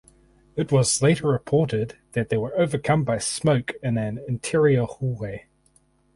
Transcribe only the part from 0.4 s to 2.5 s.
It was later reported that they